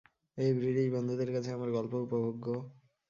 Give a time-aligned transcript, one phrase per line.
[0.37, 2.45] এই ব্রিটিশ বন্ধুদের কাছে আমার গল্প উপভোগ্য।